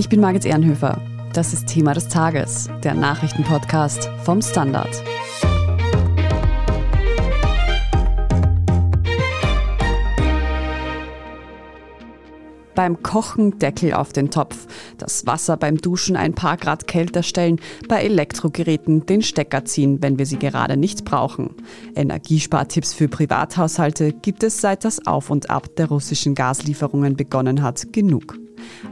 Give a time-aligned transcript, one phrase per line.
[0.00, 0.98] Ich bin Margit Ehrenhöfer.
[1.34, 4.88] Das ist Thema des Tages, der Nachrichtenpodcast vom Standard.
[12.74, 14.66] beim Kochen Deckel auf den Topf,
[14.96, 20.18] das Wasser beim Duschen ein paar Grad kälter stellen, bei Elektrogeräten den Stecker ziehen, wenn
[20.18, 21.50] wir sie gerade nicht brauchen.
[21.94, 27.92] Energiespartipps für Privathaushalte gibt es seit das Auf und Ab der russischen Gaslieferungen begonnen hat
[27.92, 28.38] genug.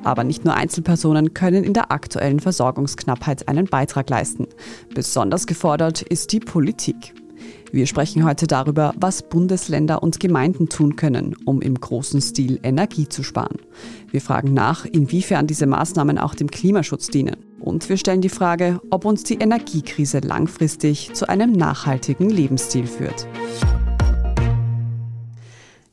[0.04, 4.46] Aber nicht nur Einzelpersonen können in der aktuellen Versorgungsknappheit einen Beitrag leisten.
[4.94, 7.14] Besonders gefordert ist die Politik.
[7.70, 13.08] Wir sprechen heute darüber, was Bundesländer und Gemeinden tun können, um im großen Stil Energie
[13.08, 13.58] zu sparen.
[14.10, 17.36] Wir fragen nach, inwiefern diese Maßnahmen auch dem Klimaschutz dienen.
[17.60, 23.26] Und wir stellen die Frage, ob uns die Energiekrise langfristig zu einem nachhaltigen Lebensstil führt.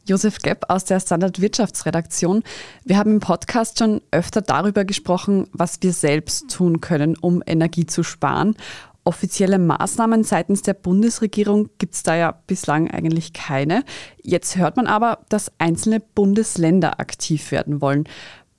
[0.08, 2.44] Josef Gepp aus der Standard Wirtschaftsredaktion.
[2.84, 7.88] Wir haben im Podcast schon öfter darüber gesprochen, was wir selbst tun können, um Energie
[7.88, 8.56] zu sparen.
[9.03, 13.84] Offizielle Maßnahmen seitens der Bundesregierung gibt es da ja bislang eigentlich keine.
[14.22, 18.03] Jetzt hört man aber, dass einzelne Bundesländer aktiv werden wollen.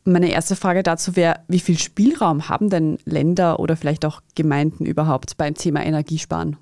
[0.05, 4.85] Meine erste Frage dazu wäre, wie viel Spielraum haben denn Länder oder vielleicht auch Gemeinden
[4.85, 6.57] überhaupt beim Thema Energiesparen?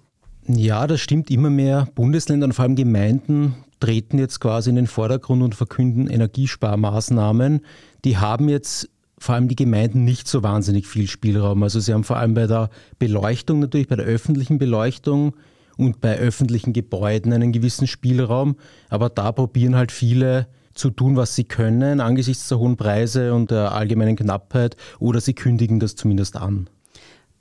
[0.46, 1.88] Ja, das stimmt immer mehr.
[1.94, 3.54] Bundesländer und vor allem Gemeinden
[3.84, 7.60] treten jetzt quasi in den Vordergrund und verkünden Energiesparmaßnahmen.
[8.06, 11.62] Die haben jetzt vor allem die Gemeinden nicht so wahnsinnig viel Spielraum.
[11.62, 15.34] Also sie haben vor allem bei der Beleuchtung natürlich, bei der öffentlichen Beleuchtung
[15.76, 18.56] und bei öffentlichen Gebäuden einen gewissen Spielraum.
[18.88, 23.50] Aber da probieren halt viele zu tun, was sie können, angesichts der hohen Preise und
[23.50, 26.70] der allgemeinen Knappheit, oder sie kündigen das zumindest an.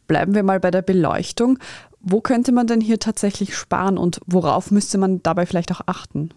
[0.08, 1.58] Bleiben wir mal bei der Beleuchtung.
[2.06, 6.32] Wo könnte man denn hier tatsächlich sparen und worauf müsste man dabei vielleicht auch achten?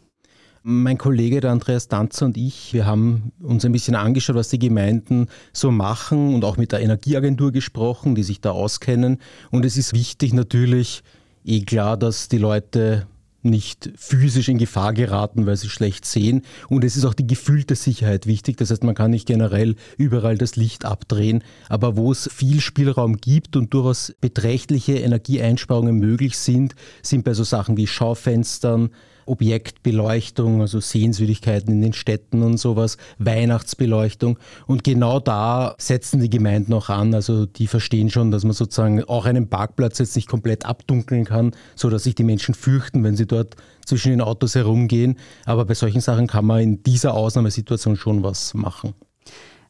[0.62, 4.60] Mein Kollege, der Andreas Danzer und ich, wir haben uns ein bisschen angeschaut, was die
[4.60, 9.18] Gemeinden so machen und auch mit der Energieagentur gesprochen, die sich da auskennen.
[9.50, 11.02] Und es ist wichtig natürlich,
[11.44, 13.08] eh klar, dass die Leute
[13.46, 16.42] nicht physisch in Gefahr geraten, weil sie schlecht sehen.
[16.68, 18.56] Und es ist auch die gefühlte Sicherheit wichtig.
[18.56, 21.42] Das heißt, man kann nicht generell überall das Licht abdrehen.
[21.68, 27.44] Aber wo es viel Spielraum gibt und durchaus beträchtliche Energieeinsparungen möglich sind, sind bei so
[27.44, 28.90] Sachen wie Schaufenstern,
[29.26, 34.38] Objektbeleuchtung, also Sehenswürdigkeiten in den Städten und sowas, Weihnachtsbeleuchtung.
[34.66, 37.14] Und genau da setzen die Gemeinden auch an.
[37.14, 41.52] Also die verstehen schon, dass man sozusagen auch einen Parkplatz jetzt nicht komplett abdunkeln kann,
[41.74, 45.16] sodass sich die Menschen fürchten, wenn sie dort zwischen den Autos herumgehen.
[45.44, 48.94] Aber bei solchen Sachen kann man in dieser Ausnahmesituation schon was machen.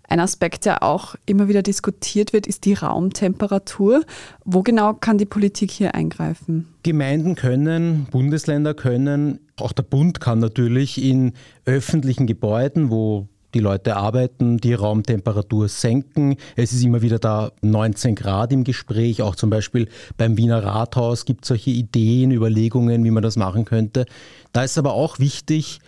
[0.09, 4.05] Ein Aspekt, der auch immer wieder diskutiert wird, ist die Raumtemperatur.
[4.44, 6.69] Wo genau kann die Politik hier eingreifen?
[6.83, 11.33] Gemeinden können, Bundesländer können, auch der Bund kann natürlich in
[11.65, 16.37] öffentlichen Gebäuden, wo die Leute arbeiten, die Raumtemperatur senken.
[16.56, 19.22] Es ist immer wieder da 19 Grad im Gespräch.
[19.22, 23.65] Auch zum Beispiel beim Wiener Rathaus gibt es solche Ideen, Überlegungen, wie man das machen
[23.65, 24.05] könnte.
[24.53, 25.81] Da ist aber auch wichtig,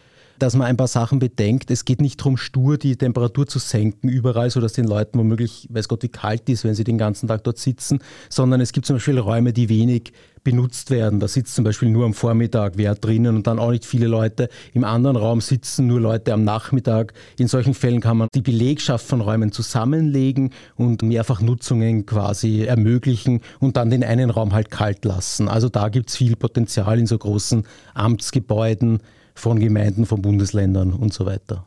[0.43, 1.71] dass man ein paar Sachen bedenkt.
[1.71, 5.89] Es geht nicht darum, stur die Temperatur zu senken überall, sodass den Leuten womöglich, weiß
[5.89, 8.97] Gott, wie kalt ist, wenn sie den ganzen Tag dort sitzen, sondern es gibt zum
[8.97, 10.13] Beispiel Räume, die wenig
[10.45, 11.21] benutzt werden.
[11.21, 14.49] Da sitzt zum Beispiel nur am Vormittag wer drinnen und dann auch nicht viele Leute.
[14.73, 17.13] Im anderen Raum sitzen nur Leute am Nachmittag.
[17.39, 23.41] In solchen Fällen kann man die Belegschaft von Räumen zusammenlegen und mehrfach Nutzungen quasi ermöglichen
[23.59, 25.49] und dann den einen Raum halt kalt lassen.
[25.49, 29.01] Also da gibt es viel Potenzial in so großen Amtsgebäuden
[29.39, 31.67] von Gemeinden, von Bundesländern und so weiter.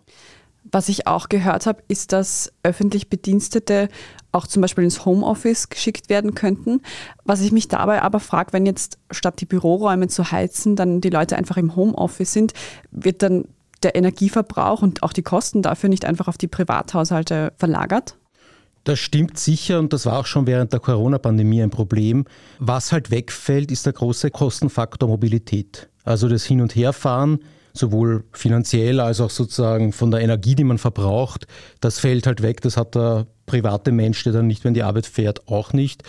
[0.71, 3.89] Was ich auch gehört habe, ist, dass öffentlich Bedienstete
[4.31, 6.81] auch zum Beispiel ins Homeoffice geschickt werden könnten.
[7.25, 11.09] Was ich mich dabei aber frage, wenn jetzt statt die Büroräume zu heizen, dann die
[11.09, 12.53] Leute einfach im Homeoffice sind,
[12.91, 13.45] wird dann
[13.83, 18.15] der Energieverbrauch und auch die Kosten dafür nicht einfach auf die Privathaushalte verlagert?
[18.83, 22.25] Das stimmt sicher und das war auch schon während der Corona-Pandemie ein Problem.
[22.59, 25.89] Was halt wegfällt, ist der große Kostenfaktor Mobilität.
[26.03, 27.39] Also das Hin- und Herfahren
[27.73, 31.47] sowohl finanziell als auch sozusagen von der Energie, die man verbraucht.
[31.79, 32.61] Das fällt halt weg.
[32.61, 36.03] Das hat der private Mensch, der dann nicht in die Arbeit fährt, auch nicht.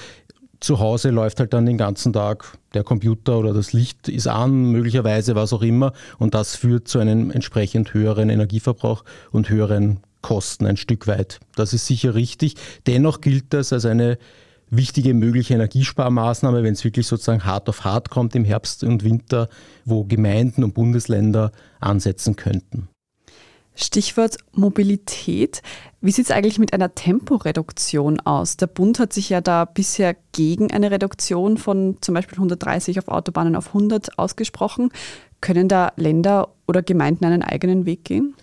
[0.61, 4.71] Zu Hause läuft halt dann den ganzen Tag der Computer oder das Licht ist an,
[4.71, 5.93] möglicherweise was auch immer.
[6.19, 11.41] Und das führt zu einem entsprechend höheren Energieverbrauch und höheren Kosten ein Stück weit.
[11.57, 12.55] Das ist sicher richtig.
[12.87, 14.19] Dennoch gilt das als eine
[14.73, 19.49] wichtige mögliche Energiesparmaßnahme, wenn es wirklich sozusagen hart auf hart kommt im Herbst und Winter,
[19.85, 22.89] wo Gemeinden und Bundesländer ansetzen könnten.
[23.75, 25.63] Stichwort Mobilität.
[26.01, 28.57] Wie sieht es eigentlich mit einer Temporeduktion aus?
[28.57, 33.09] Der Bund hat sich ja da bisher gegen eine Reduktion von zum Beispiel 130 auf
[33.09, 34.91] Autobahnen auf 100 ausgesprochen.
[35.41, 38.35] Können da Länder oder Gemeinden einen eigenen Weg gehen?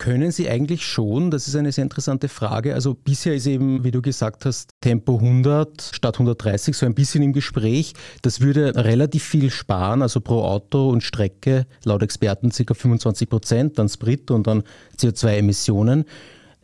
[0.00, 1.30] Können Sie eigentlich schon?
[1.30, 2.72] Das ist eine sehr interessante Frage.
[2.72, 7.22] Also bisher ist eben, wie du gesagt hast, Tempo 100 statt 130 so ein bisschen
[7.22, 7.92] im Gespräch.
[8.22, 12.72] Das würde relativ viel sparen, also pro Auto und Strecke laut Experten ca.
[12.72, 14.62] 25 Prozent, dann Sprit und dann
[14.98, 16.06] CO2-Emissionen.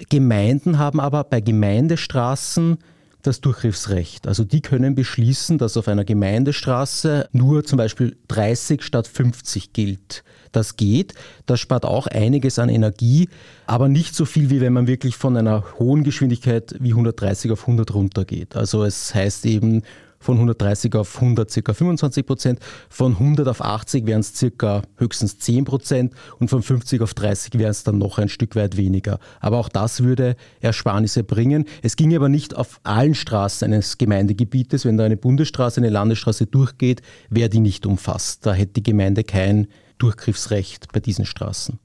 [0.08, 2.78] Gemeinden haben aber bei Gemeindestraßen
[3.22, 4.28] das Durchgriffsrecht.
[4.28, 10.22] Also die können beschließen, dass auf einer Gemeindestraße nur zum Beispiel 30 statt 50 gilt.
[10.52, 11.14] Das geht,
[11.44, 13.28] das spart auch einiges an Energie,
[13.66, 17.62] aber nicht so viel, wie wenn man wirklich von einer hohen Geschwindigkeit wie 130 auf
[17.62, 18.56] 100 runtergeht.
[18.56, 19.82] Also es heißt eben,
[20.18, 21.74] von 130 auf 100 ca.
[21.74, 24.82] 25 Prozent, von 100 auf 80 wären es ca.
[24.96, 28.76] höchstens 10 Prozent und von 50 auf 30 wären es dann noch ein Stück weit
[28.76, 29.18] weniger.
[29.40, 31.66] Aber auch das würde Ersparnisse bringen.
[31.82, 34.84] Es ging aber nicht auf allen Straßen eines Gemeindegebietes.
[34.84, 38.46] Wenn da eine Bundesstraße, eine Landesstraße durchgeht, wäre die nicht umfasst.
[38.46, 39.68] Da hätte die Gemeinde kein
[39.98, 41.78] Durchgriffsrecht bei diesen Straßen.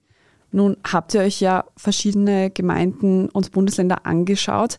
[0.51, 4.77] Nun habt ihr euch ja verschiedene Gemeinden und Bundesländer angeschaut.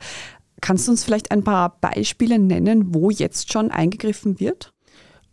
[0.63, 4.73] Kannst du uns vielleicht ein paar Beispiele nennen, wo jetzt schon eingegriffen wird?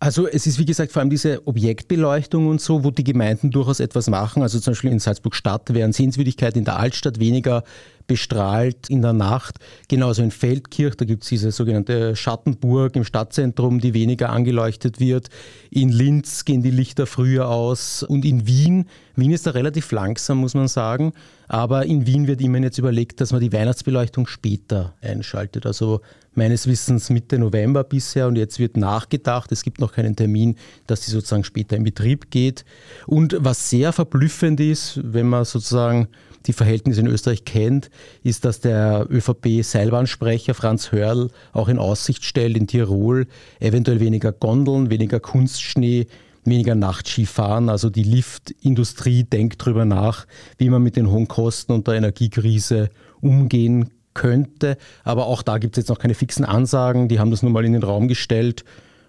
[0.01, 3.79] Also es ist wie gesagt vor allem diese Objektbeleuchtung und so, wo die Gemeinden durchaus
[3.79, 4.41] etwas machen.
[4.41, 7.63] Also zum Beispiel in Salzburg Stadt wären Sehenswürdigkeiten in der Altstadt weniger
[8.09, 9.59] bestrahlt in der Nacht.
[9.87, 15.29] Genauso in Feldkirch, da gibt es diese sogenannte Schattenburg im Stadtzentrum, die weniger angeleuchtet wird.
[15.69, 20.39] In Linz gehen die Lichter früher aus und in Wien, Wien ist da relativ langsam,
[20.39, 21.13] muss man sagen,
[21.47, 25.65] aber in Wien wird immerhin jetzt überlegt, dass man die Weihnachtsbeleuchtung später einschaltet.
[25.65, 26.01] Also
[26.39, 29.51] meines Wissens Mitte November bisher und jetzt wird nachgedacht.
[29.51, 30.55] Es gibt noch keinen Termin,
[30.87, 32.63] dass sie sozusagen später in Betrieb geht.
[33.05, 36.07] Und was sehr verblüffend ist, wenn man sozusagen
[36.45, 37.89] die Verhältnisse in Österreich kennt,
[38.23, 43.27] ist, dass der ÖVP-Seilbahnsprecher Franz Hörl auch in Aussicht stellt, in Tirol
[43.59, 46.07] eventuell weniger Gondeln, weniger Kunstschnee,
[46.45, 47.67] weniger Nachtskifahren.
[47.67, 50.25] Also die Liftindustrie denkt darüber nach,
[50.57, 52.89] wie man mit den hohen Kosten und der Energiekrise
[53.19, 54.77] umgehen könnte.
[55.03, 57.07] Aber auch da gibt es jetzt noch keine fixen Ansagen.
[57.07, 58.65] Die haben das nun mal in den Raum gestellt,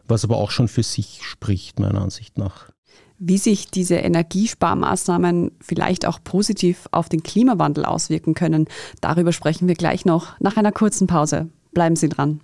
[0.06, 2.70] was aber auch schon für sich spricht, meiner Ansicht nach.
[3.18, 8.66] Wie sich diese Energiesparmaßnahmen vielleicht auch positiv auf den Klimawandel auswirken können,
[9.02, 11.50] darüber sprechen wir gleich noch nach einer kurzen Pause.
[11.72, 12.40] Bleiben Sie dran.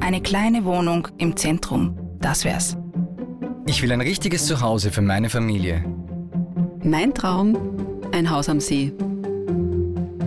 [0.00, 2.76] Eine kleine Wohnung im Zentrum, das wär's.
[3.66, 5.84] Ich will ein richtiges Zuhause für meine Familie.
[6.84, 7.58] Mein Traum,
[8.12, 8.92] ein Haus am See.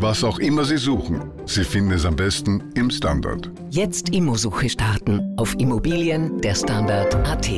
[0.01, 3.51] Was auch immer Sie suchen, Sie finden es am besten im Standard.
[3.69, 7.49] Jetzt Immosuche starten auf Immobilien der Standard.at.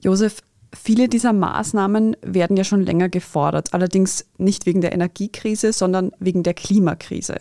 [0.00, 0.38] Josef,
[0.74, 6.42] viele dieser Maßnahmen werden ja schon länger gefordert, allerdings nicht wegen der Energiekrise, sondern wegen
[6.42, 7.36] der Klimakrise.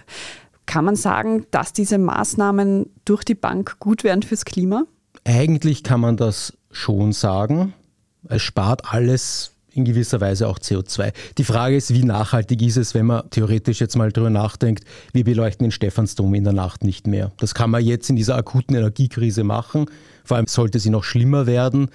[0.66, 4.84] Kann man sagen, dass diese Maßnahmen durch die Bank gut wären fürs Klima?
[5.24, 7.74] Eigentlich kann man das schon sagen.
[8.28, 11.12] Es spart alles in gewisser Weise auch CO2.
[11.38, 14.84] Die Frage ist, wie nachhaltig ist es, wenn man theoretisch jetzt mal darüber nachdenkt,
[15.14, 17.32] wir beleuchten den Stephansdom in der Nacht nicht mehr.
[17.38, 19.86] Das kann man jetzt in dieser akuten Energiekrise machen,
[20.24, 21.90] vor allem sollte sie noch schlimmer werden.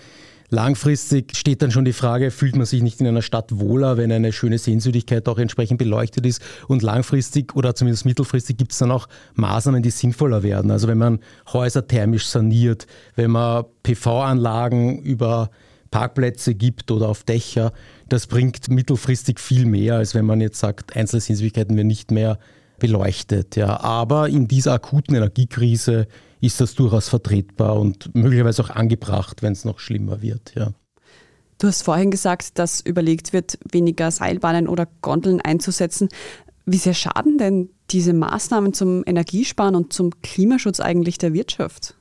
[0.51, 4.13] Langfristig steht dann schon die Frage, fühlt man sich nicht in einer Stadt wohler, wenn
[4.13, 6.43] eine schöne Sehenswürdigkeit auch entsprechend beleuchtet ist?
[6.69, 10.71] Und langfristig oder zumindest mittelfristig gibt es dann auch Maßnahmen, die sinnvoller werden.
[10.71, 11.19] Also wenn man
[11.53, 12.87] Häuser thermisch saniert,
[13.17, 15.51] wenn man PV-Anlagen über
[15.95, 17.73] Parkplätze gibt oder auf Dächer,
[18.09, 21.23] das bringt mittelfristig viel mehr, als wenn man jetzt sagt, einzelne
[21.55, 22.41] werden nicht mehr
[22.81, 23.55] beleuchtet.
[23.55, 23.79] Ja.
[23.79, 26.09] Aber in dieser akuten Energiekrise
[26.41, 30.57] ist das durchaus vertretbar und möglicherweise auch angebracht, wenn es noch schlimmer wird.
[30.57, 30.73] Ja.
[31.59, 36.09] Du hast vorhin gesagt, dass überlegt wird, weniger Seilbahnen oder Gondeln einzusetzen.
[36.67, 41.95] Wie sehr schaden denn diese Maßnahmen zum Energiesparen und zum Klimaschutz eigentlich der Wirtschaft?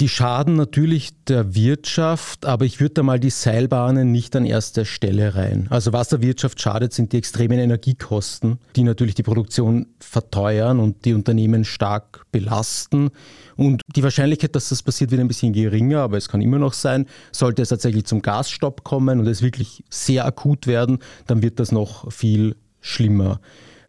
[0.00, 4.84] Die schaden natürlich der Wirtschaft, aber ich würde da mal die Seilbahnen nicht an erster
[4.84, 5.66] Stelle rein.
[5.70, 11.04] Also was der Wirtschaft schadet, sind die extremen Energiekosten, die natürlich die Produktion verteuern und
[11.04, 13.10] die Unternehmen stark belasten.
[13.56, 16.72] Und die Wahrscheinlichkeit, dass das passiert, wird ein bisschen geringer, aber es kann immer noch
[16.72, 17.06] sein.
[17.30, 21.70] Sollte es tatsächlich zum Gasstopp kommen und es wirklich sehr akut werden, dann wird das
[21.70, 23.40] noch viel schlimmer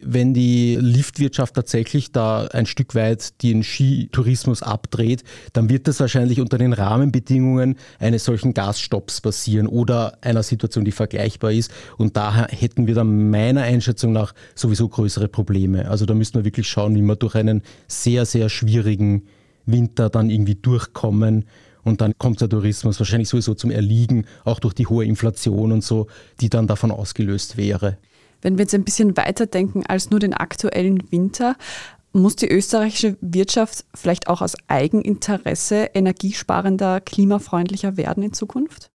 [0.06, 6.40] wenn die Liftwirtschaft tatsächlich da ein Stück weit den Skitourismus abdreht, dann wird das wahrscheinlich
[6.40, 11.72] unter den Rahmenbedingungen eines solchen Gasstopps passieren oder einer Situation, die vergleichbar ist.
[11.98, 15.90] Und daher hätten wir dann meiner Einschätzung nach sowieso größere Probleme.
[15.90, 19.24] Also da müssten wir wirklich schauen, wie wir durch einen sehr, sehr schwierigen
[19.66, 21.46] Winter dann irgendwie durchkommen.
[21.84, 25.84] Und dann kommt der Tourismus wahrscheinlich sowieso zum Erliegen, auch durch die hohe Inflation und
[25.84, 26.08] so,
[26.40, 27.98] die dann davon ausgelöst wäre.
[28.44, 31.56] Wenn wir jetzt ein bisschen weiterdenken als nur den aktuellen Winter,
[32.12, 38.92] muss die österreichische Wirtschaft vielleicht auch aus Eigeninteresse energiesparender, klimafreundlicher werden in Zukunft?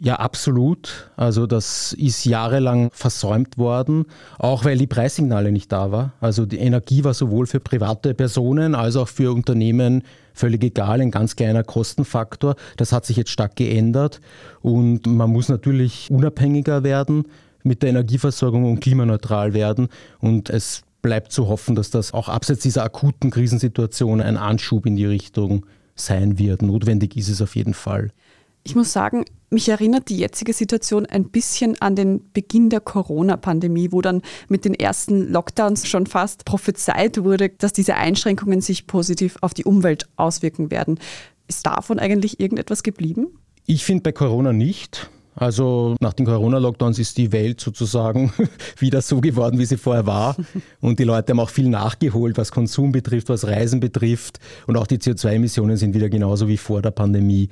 [0.00, 1.10] Ja, absolut.
[1.16, 4.06] Also das ist jahrelang versäumt worden,
[4.38, 6.12] auch weil die Preissignale nicht da waren.
[6.20, 10.04] Also die Energie war sowohl für private Personen als auch für Unternehmen
[10.34, 12.54] völlig egal, ein ganz kleiner Kostenfaktor.
[12.76, 14.20] Das hat sich jetzt stark geändert
[14.62, 17.24] und man muss natürlich unabhängiger werden
[17.62, 19.88] mit der Energieversorgung und klimaneutral werden.
[20.20, 24.96] Und es bleibt zu hoffen, dass das auch abseits dieser akuten Krisensituation ein Anschub in
[24.96, 26.62] die Richtung sein wird.
[26.62, 28.10] Notwendig ist es auf jeden Fall.
[28.64, 33.92] Ich muss sagen, mich erinnert die jetzige Situation ein bisschen an den Beginn der Corona-Pandemie,
[33.92, 39.38] wo dann mit den ersten Lockdowns schon fast prophezeit wurde, dass diese Einschränkungen sich positiv
[39.40, 41.00] auf die Umwelt auswirken werden.
[41.46, 43.28] Ist davon eigentlich irgendetwas geblieben?
[43.64, 45.10] Ich finde bei Corona nicht.
[45.38, 48.32] Also nach den Corona-Lockdowns ist die Welt sozusagen
[48.78, 50.36] wieder so geworden, wie sie vorher war.
[50.80, 54.40] Und die Leute haben auch viel nachgeholt, was Konsum betrifft, was Reisen betrifft.
[54.66, 57.48] Und auch die CO2-Emissionen sind wieder genauso wie vor der Pandemie.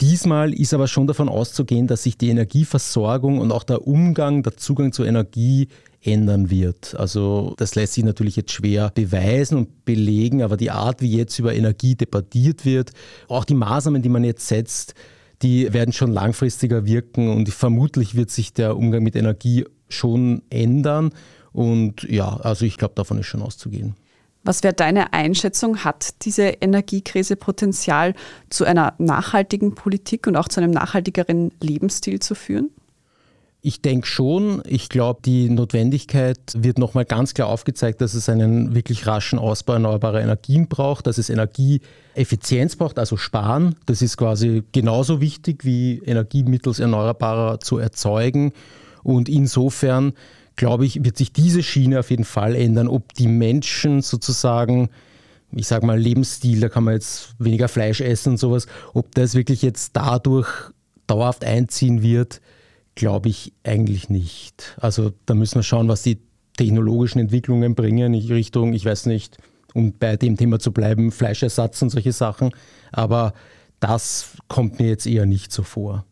[0.00, 4.56] Diesmal ist aber schon davon auszugehen, dass sich die Energieversorgung und auch der Umgang, der
[4.56, 5.68] Zugang zur Energie
[6.02, 6.94] ändern wird.
[6.98, 11.38] Also das lässt sich natürlich jetzt schwer beweisen und belegen, aber die Art, wie jetzt
[11.38, 12.90] über Energie debattiert wird,
[13.28, 14.94] auch die Maßnahmen, die man jetzt setzt,
[15.42, 21.10] die werden schon langfristiger wirken und vermutlich wird sich der Umgang mit Energie schon ändern.
[21.52, 23.94] Und ja, also ich glaube, davon ist schon auszugehen.
[24.44, 25.84] Was wäre deine Einschätzung?
[25.84, 28.14] Hat diese Energiekrise Potenzial,
[28.50, 32.70] zu einer nachhaltigen Politik und auch zu einem nachhaltigeren Lebensstil zu führen?
[33.64, 34.60] Ich denke schon.
[34.66, 39.74] Ich glaube, die Notwendigkeit wird nochmal ganz klar aufgezeigt, dass es einen wirklich raschen Ausbau
[39.74, 43.76] erneuerbarer Energien braucht, dass es Energieeffizienz braucht, also sparen.
[43.86, 48.52] Das ist quasi genauso wichtig wie Energie mittels erneuerbarer zu erzeugen.
[49.04, 50.14] Und insofern,
[50.56, 54.90] glaube ich, wird sich diese Schiene auf jeden Fall ändern, ob die Menschen sozusagen
[55.54, 59.34] ich sage mal, Lebensstil, da kann man jetzt weniger Fleisch essen und sowas, ob das
[59.34, 60.48] wirklich jetzt dadurch
[61.06, 62.40] dauerhaft einziehen wird,
[62.94, 64.76] Glaube ich eigentlich nicht.
[64.80, 66.18] Also da müssen wir schauen, was die
[66.56, 69.38] technologischen Entwicklungen bringen in Richtung, ich weiß nicht,
[69.74, 72.50] um bei dem Thema zu bleiben, Fleischersatz und solche Sachen.
[72.92, 73.32] Aber
[73.80, 76.04] das kommt mir jetzt eher nicht so vor.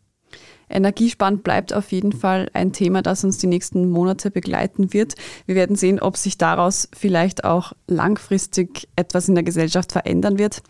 [0.70, 5.14] Energiesparen bleibt auf jeden Fall ein Thema, das uns die nächsten Monate begleiten wird.
[5.46, 10.62] Wir werden sehen, ob sich daraus vielleicht auch langfristig etwas in der Gesellschaft verändern wird.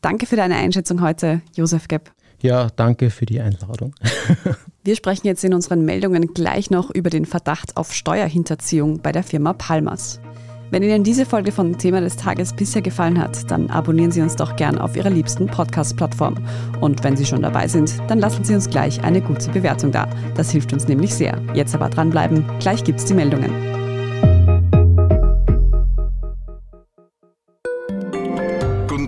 [0.00, 2.10] Danke für deine Einschätzung heute, Josef Gepp.
[2.42, 3.94] Ja, danke für die Einladung.
[4.84, 9.22] Wir sprechen jetzt in unseren Meldungen gleich noch über den Verdacht auf Steuerhinterziehung bei der
[9.22, 10.20] Firma Palmas.
[10.72, 14.36] Wenn Ihnen diese Folge von Thema des Tages bisher gefallen hat, dann abonnieren Sie uns
[14.36, 16.36] doch gern auf Ihrer liebsten Podcast-Plattform.
[16.80, 20.08] Und wenn Sie schon dabei sind, dann lassen Sie uns gleich eine gute Bewertung da.
[20.34, 21.40] Das hilft uns nämlich sehr.
[21.54, 23.81] Jetzt aber dranbleiben, gleich gibt's die Meldungen.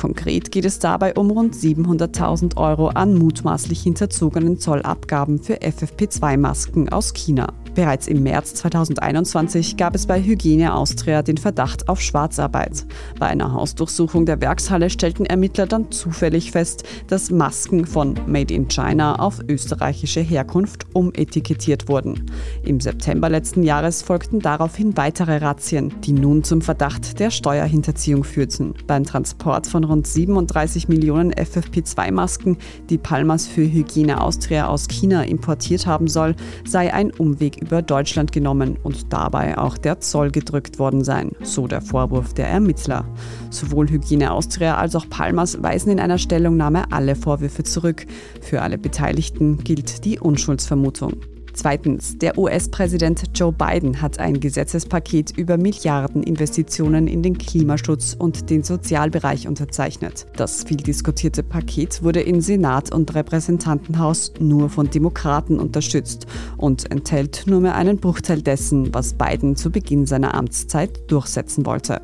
[0.00, 7.12] Konkret geht es dabei um rund 700.000 Euro an mutmaßlich hinterzogenen Zollabgaben für FFP2-Masken aus
[7.12, 7.52] China.
[7.74, 12.84] Bereits im März 2021 gab es bei Hygiene Austria den Verdacht auf Schwarzarbeit.
[13.18, 18.68] Bei einer Hausdurchsuchung der Werkshalle stellten Ermittler dann zufällig fest, dass Masken von Made in
[18.68, 22.26] China auf österreichische Herkunft umetikettiert wurden.
[22.64, 28.74] Im September letzten Jahres folgten daraufhin weitere Razzien, die nun zum Verdacht der Steuerhinterziehung führten.
[28.86, 32.56] Beim Transport von rund 37 Millionen FFP2-Masken,
[32.88, 38.32] die Palmas für Hygiene Austria aus China importiert haben soll, sei ein Umweg über Deutschland
[38.32, 43.04] genommen und dabei auch der Zoll gedrückt worden sein, so der Vorwurf der Ermittler.
[43.50, 48.06] Sowohl Hygiene Austria als auch Palmas weisen in einer Stellungnahme alle Vorwürfe zurück.
[48.40, 51.39] Für alle Beteiligten gilt die Unschuldsvermutung.
[51.52, 58.62] Zweitens, der US-Präsident Joe Biden hat ein Gesetzespaket über Milliardeninvestitionen in den Klimaschutz und den
[58.62, 60.26] Sozialbereich unterzeichnet.
[60.36, 66.26] Das viel diskutierte Paket wurde in Senat und Repräsentantenhaus nur von Demokraten unterstützt
[66.56, 72.00] und enthält nur mehr einen Bruchteil dessen, was Biden zu Beginn seiner Amtszeit durchsetzen wollte.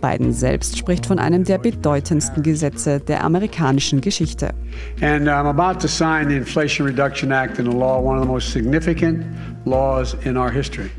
[0.00, 4.54] Biden selbst spricht von einem der bedeutendsten Gesetze der amerikanischen Geschichte.
[5.00, 8.52] And I'm about to sign the Inflation Reduction Act into law, one of the most
[8.52, 9.24] significant
[9.64, 10.90] laws in our history.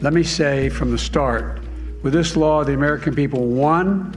[0.00, 1.60] Let me say from the start,
[2.02, 4.12] with this law, the American people won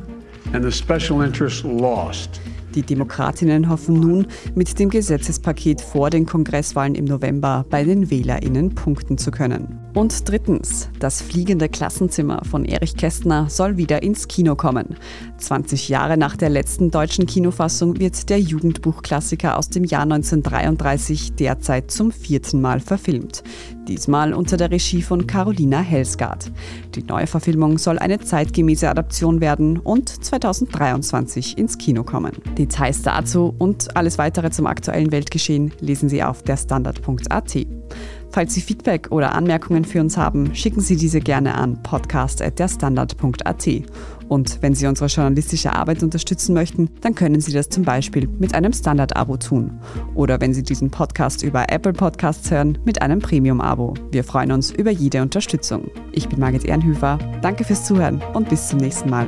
[0.53, 2.39] and the special interests lost.
[2.75, 8.75] Die Demokratinnen hoffen nun, mit dem Gesetzespaket vor den Kongresswahlen im November bei den WählerInnen
[8.75, 9.80] punkten zu können.
[9.93, 14.95] Und drittens, das fliegende Klassenzimmer von Erich Kästner soll wieder ins Kino kommen.
[15.37, 21.91] 20 Jahre nach der letzten deutschen Kinofassung wird der Jugendbuchklassiker aus dem Jahr 1933 derzeit
[21.91, 23.43] zum vierten Mal verfilmt.
[23.85, 26.51] Diesmal unter der Regie von Carolina Helsgaard.
[26.95, 32.31] Die neue Verfilmung soll eine zeitgemäße Adaption werden und 2023 ins Kino kommen.
[32.57, 37.57] Details dazu und alles weitere zum aktuellen Weltgeschehen lesen Sie auf derstandard.at.
[38.31, 43.67] Falls Sie Feedback oder Anmerkungen für uns haben, schicken Sie diese gerne an podcast.derstandard.at.
[44.29, 48.55] Und wenn Sie unsere journalistische Arbeit unterstützen möchten, dann können Sie das zum Beispiel mit
[48.55, 49.81] einem Standard-Abo tun.
[50.15, 53.95] Oder wenn Sie diesen Podcast über Apple Podcasts hören, mit einem Premium-Abo.
[54.11, 55.91] Wir freuen uns über jede Unterstützung.
[56.13, 57.19] Ich bin Margit Ehrenhöfer.
[57.41, 59.27] Danke fürs Zuhören und bis zum nächsten Mal.